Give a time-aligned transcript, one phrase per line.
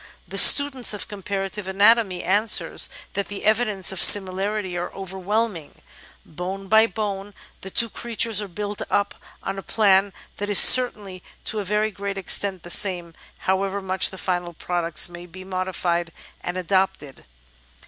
[0.27, 5.75] The student of comparative anatomy answers that the evidences of similarity are overwhelming:
[6.25, 11.21] bone by bone the two creatures are built up on a plan that is certainly
[11.45, 13.13] to a very great extent the same,
[13.45, 16.11] however much the final products may be modified
[16.43, 17.23] and adapted.